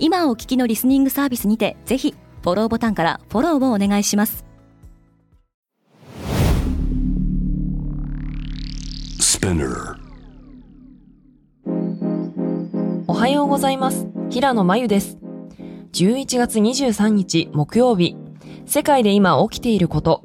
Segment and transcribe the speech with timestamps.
[0.00, 4.44] 今お聞きのリスニングサービスにてぜひフォローボタンからフォローをお願いします。
[13.08, 14.06] おはようございます。
[14.30, 15.18] 平野真由です。
[15.92, 18.16] 11月23日木曜日。
[18.66, 20.22] 世界で今起きていること。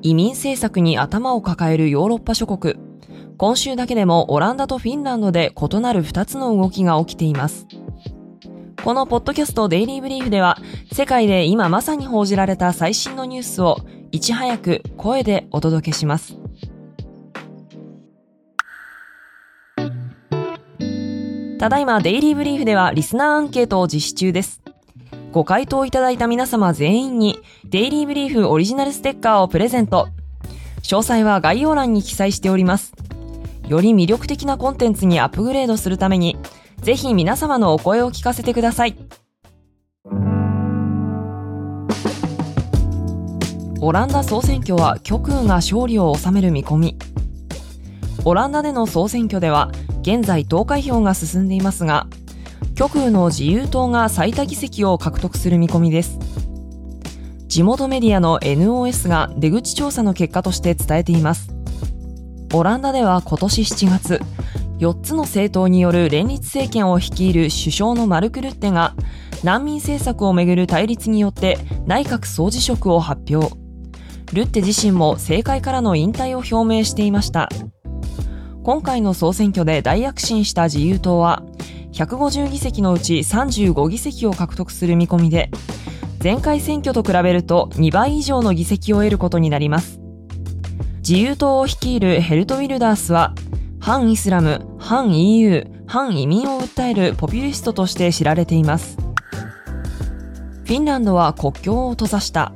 [0.00, 2.88] 移民政策に頭を抱えるヨーロッパ諸国。
[3.38, 7.68] 今週だけでもオランダとフィンランドで異なる2つの動きが起きています
[8.88, 10.56] このポッドキャストデイリーブリーフでは
[10.90, 13.76] 世界で今まさに報じられた最新のニュースを
[14.12, 16.38] いち早く声でお届けします
[21.58, 24.62] ただいまデイリーブリーフではリスナーアンケートを実施中です。
[25.32, 30.08] ご回答いただいた皆様全員にデイリーブリーフオリジナルステッカーをプレゼント。
[30.80, 32.94] 詳細は概要欄に記載しております。
[33.68, 36.37] より魅力的なコンテンツにアップグレードするために、
[36.82, 38.96] ぜひ皆様のお声を聞かせてください。
[43.80, 46.98] オランダ総選挙は極右が勝利を収める見込み。
[48.24, 49.70] オランダでの総選挙では
[50.02, 52.06] 現在投開票が進んでいますが、
[52.74, 56.18] 極右の自由党が最多議席を獲得する見込みです。
[57.46, 61.50] 地元メディアの NOS が出口調査の結果として伝えています。
[62.54, 64.20] オランダでは今年7月、
[64.78, 68.94] 4つの政党による連立政権を率いる首相のマルク・ルッテが
[69.42, 73.54] 難民政策をめぐる対立によって内閣総辞職を発表。
[74.32, 77.48] ルッテ自身も政界からの引退を表明していました。
[78.62, 81.42] 今回の総選挙で大躍進した自由党は、
[81.92, 85.50] 150議席のうち35議席を獲得する見込みで、
[86.22, 90.00] 前回選挙と比べると2倍以上の議席を得ることになります。
[90.98, 93.34] 自由党を率いるヘルト・ウィルダースは、
[93.80, 98.96] 反イスラム、反 EU、反移民を訴えるポピュリストとして知られています。
[100.64, 102.52] フィンランドは国境を閉ざした。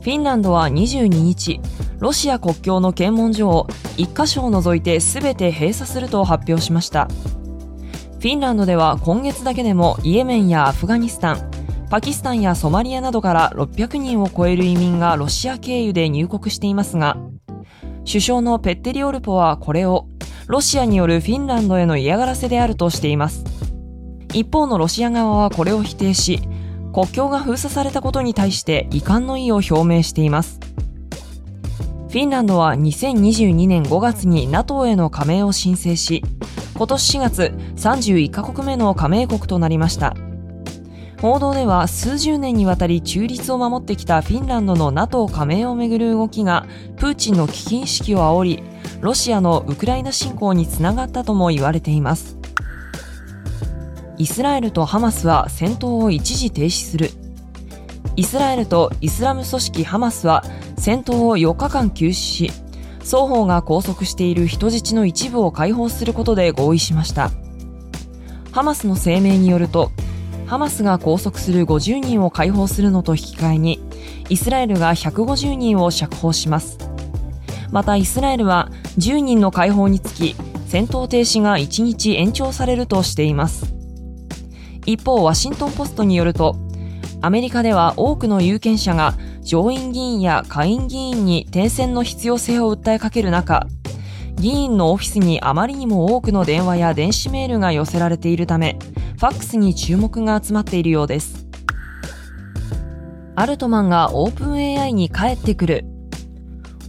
[0.00, 1.60] フィンランドは22日、
[2.00, 11.50] ロシア国境の検問所を1カ所を除いて全て閉鎖すると発表しましたフィンランドでは今月だけでもイエメンやアフガニスタン
[11.90, 17.16] パキスタンやソマリアなどから600人を超える移民がロシア経由で入国していますが
[18.04, 20.08] 首相のペッテリオルポはこれを
[20.46, 23.44] ロシアによるフィンランドへの嫌がらせであるとしています
[24.32, 26.40] 一方のロシア側はこれを否定し
[26.92, 30.60] 国境が封鎖されたことに対して遺憾の意を表明しています
[32.12, 36.22] フィンランドは2022年5月に NATO への加盟を申請し、
[36.74, 40.14] 今年4月31カ国目の加盟国となりました。
[41.22, 46.66] 報道では数十年にわたり中立を守ってきたフィンランドの NATO 加盟をめぐる動きが
[46.98, 48.62] プーチンの危機意識を煽り、
[49.02, 52.38] ロシアのウクライナ侵攻につながったとも言われています。
[54.16, 57.10] イスラエルとハマスは戦闘を一時停止する。
[58.14, 60.44] イスラエルとイスラム組織ハマスは
[60.78, 62.52] 戦闘を4日間休止し、
[63.00, 67.32] 双方が拘束している人質の一部を解放することで合意しました。
[68.52, 69.90] ハマスの声明によると、
[70.46, 73.82] ハマスが拘束する50人を解放するのと引き換えに、
[74.28, 76.91] イスラエルが150人を釈放します。
[77.72, 83.74] またイスラエルは10人の解放につき、戦闘停止が1日延長されるとしています。
[84.84, 86.56] 一方、ワシントンポストによると、
[87.22, 93.66] アメリカでは多くの有権者が上院議員や下院議員に転選の必要性を訴えかける中、
[94.36, 98.76] 議員のオフィスにあまりにも多くの電話や電子メールが寄せられているため、
[99.16, 101.46] ファックスに注目が集まっているようです。
[103.34, 105.91] アルトマンがオープン AI に帰ってくる。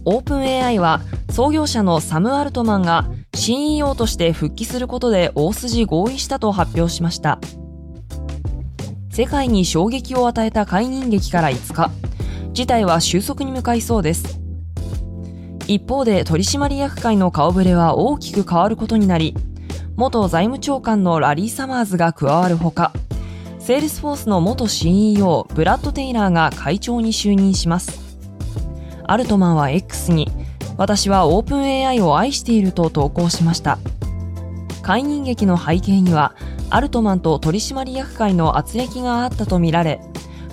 [0.06, 7.38] オープン AI は創業者のサム・アルトマンが CEO として復帰することで大筋合意したと発表しました。
[9.10, 11.90] 世界に衝撃を与えた解任劇から5日、
[12.52, 14.40] 事態は収束に向かいそうです。
[15.66, 19.34] 一方で取締役会の顔ぶれは大きく変わることになり、
[19.96, 22.92] 元財務長官のラリー・サマーズが加わるほか、
[23.58, 28.03] セールスフォースの元 CEO ブラッド・テイラーが会長に就任します。
[29.06, 30.30] アルトマンは X に、
[30.76, 33.78] 私はオープン AI を愛していると投稿しました。
[34.82, 36.34] 解任劇の背景には、
[36.70, 40.00] アルトマンと取締役会の圧力があったとみられ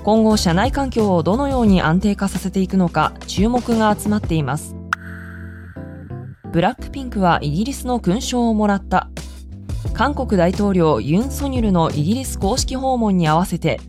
[0.03, 4.75] 今後社内環境をどのように安定化させていくのか注目が集まっています
[6.51, 9.09] ブラックピンクはイギリスの勲章をもらった
[9.93, 13.79] 韓国大統領ユン・ソニョルのイギリス公式訪問に合わせて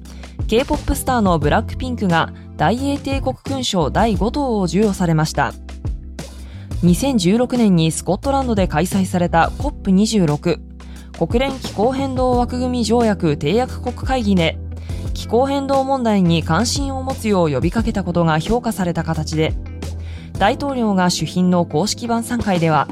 [0.52, 5.54] K-POP スターのブラックピンクが大英帝国勲章第5等を授与されました。
[6.82, 10.60] 2016年にスコットランドで開催された COP26
[11.18, 14.58] 国連気候変動枠組み条約締約国会議で
[15.14, 19.54] 気候変動問題に関心を持つよう呼びかけたことが評価された形で
[20.38, 22.88] 大統領が主賓の公式晩餐会では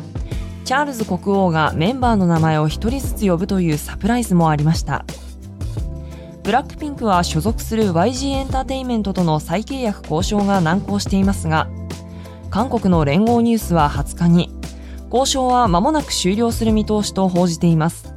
[0.65, 5.05] チャールズ国王がメンバーの名前を1人ずつ呼ぶというサプライズもありました。
[6.51, 11.69] ブラックピンクは所属する YG エンターテインメントとの再契約交渉が難航していますが
[12.51, 14.53] 韓国の連合ニュースは20日に
[15.13, 18.17] 交渉は間もなく終了する見通しと報じています。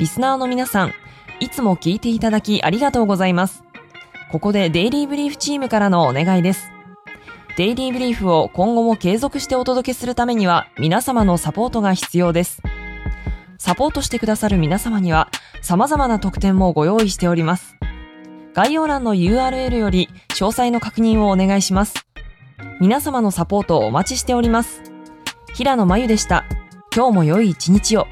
[0.00, 0.94] リスナーの皆さん
[1.38, 3.62] いつも聞いていただきありがとうございます。
[4.32, 6.72] ここでデイリーブリーフチームからのお願いです。
[7.56, 12.60] デイリーブリーフを今後も継続してお届けするためには皆様のサポートが必要です。
[13.58, 15.28] サポートしてくださる皆様には
[15.62, 17.76] 様々な特典もご用意しております
[18.56, 22.06] 概要欄の URL より詳細の確認をお願いします。
[22.80, 24.80] 皆様のサポートをお待ちしております。
[25.52, 26.46] 平野真由でした。
[26.94, 28.06] 今日も良い一日を。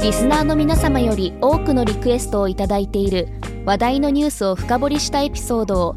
[0.00, 3.28] リスナーの皆様より多くのリクエストをいただいている
[3.66, 5.96] 話題のニュースを深掘りしたエピソードを